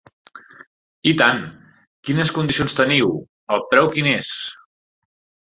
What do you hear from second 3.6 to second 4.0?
preu